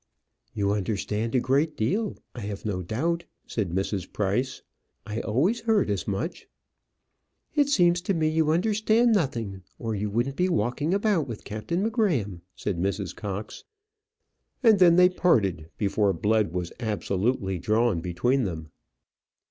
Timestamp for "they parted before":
14.95-16.13